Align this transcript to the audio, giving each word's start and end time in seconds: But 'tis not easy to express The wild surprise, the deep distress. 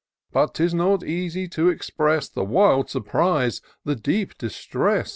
But 0.31 0.55
'tis 0.55 0.73
not 0.73 1.03
easy 1.03 1.47
to 1.49 1.69
express 1.69 2.27
The 2.27 2.43
wild 2.43 2.89
surprise, 2.89 3.61
the 3.85 3.95
deep 3.95 4.35
distress. 4.35 5.09